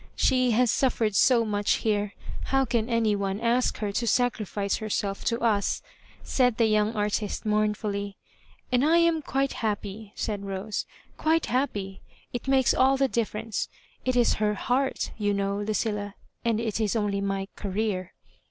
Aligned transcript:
"She 0.15 0.49
has 0.49 0.71
sufi'ered 0.71 1.13
so 1.13 1.45
much 1.45 1.73
here; 1.73 2.15
how 2.45 2.65
can 2.65 2.89
any 2.89 3.15
one 3.15 3.39
ask 3.39 3.77
her 3.77 3.91
to 3.91 4.07
sacrifice 4.07 4.77
herself 4.77 5.23
to 5.25 5.39
us?" 5.41 5.83
said 6.23 6.57
the 6.57 6.65
young 6.65 6.95
artist, 6.95 7.45
mournfully." 7.45 8.17
And 8.71 8.83
I 8.83 8.97
am 8.97 9.21
quite 9.21 9.53
happy" 9.53 10.11
said 10.15 10.43
Rose, 10.43 10.87
"quite 11.17 11.45
happy; 11.45 12.01
it 12.33 12.47
makes 12.47 12.73
all 12.73 12.97
the 12.97 13.07
difference. 13.07 13.69
It 14.03 14.15
is 14.15 14.33
her 14.41 14.55
heart, 14.55 15.11
you 15.19 15.35
know, 15.35 15.59
.Lucilla; 15.61 16.15
and' 16.43 16.59
it 16.59 16.81
is 16.81 16.95
only 16.95 17.21
my 17.21 17.47
Career.' 17.55 18.13